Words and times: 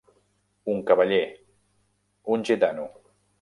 Un 0.73 0.79
cavaller. 0.91 1.19
Un 2.37 2.47
gitano. 2.51 2.89